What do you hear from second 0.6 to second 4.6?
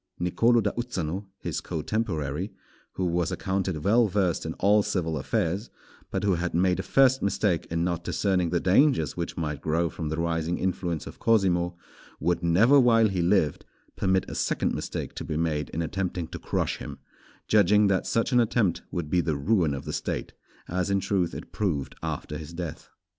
da Uzzano, his cotemporary, who was accounted well versed in